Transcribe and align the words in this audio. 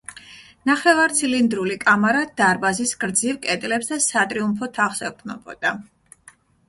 ნახევარცილინდრული 0.69 1.75
კამარა 1.83 2.23
დარბაზის 2.41 2.93
გრძივ 3.03 3.37
კედლებს 3.45 3.93
და 3.93 4.01
სატრიუმფო 4.07 4.71
თაღს 4.79 5.05
ეყრდნობოდა. 5.11 5.75